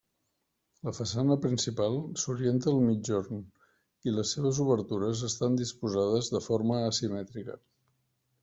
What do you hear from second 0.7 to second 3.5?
La façana principal s'orienta al migjorn